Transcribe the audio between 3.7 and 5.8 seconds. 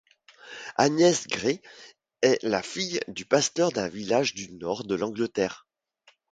d'un village du nord de l'Angleterre.